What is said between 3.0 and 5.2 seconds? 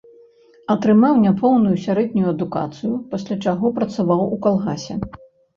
пасля чаго працаваў у калгасе.